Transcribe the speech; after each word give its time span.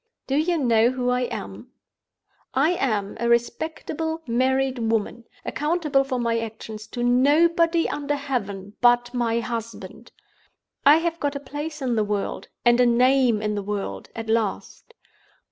Do 0.25 0.33
you 0.35 0.57
know 0.57 0.89
who 0.89 1.11
I 1.11 1.25
am? 1.29 1.73
I 2.55 2.71
am 2.71 3.15
a 3.19 3.29
respectable 3.29 4.23
married 4.25 4.79
woman, 4.79 5.25
accountable 5.45 6.03
for 6.03 6.17
my 6.19 6.39
actions 6.39 6.87
to 6.87 7.03
nobody 7.03 7.87
under 7.87 8.15
heaven 8.15 8.73
but 8.81 9.13
my 9.13 9.39
husband. 9.41 10.11
I 10.87 10.97
have 10.97 11.19
got 11.19 11.35
a 11.35 11.39
place 11.39 11.83
in 11.83 11.93
the 11.95 12.03
world, 12.03 12.47
and 12.65 12.79
a 12.79 12.85
name 12.87 13.43
in 13.43 13.53
the 13.53 13.61
world, 13.61 14.09
at 14.15 14.27
last. 14.27 14.95